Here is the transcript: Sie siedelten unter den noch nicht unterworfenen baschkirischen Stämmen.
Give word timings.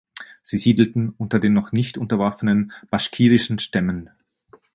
Sie 0.41 0.57
siedelten 0.57 1.11
unter 1.19 1.37
den 1.37 1.53
noch 1.53 1.73
nicht 1.73 1.95
unterworfenen 1.99 2.71
baschkirischen 2.89 3.59
Stämmen. 3.59 4.09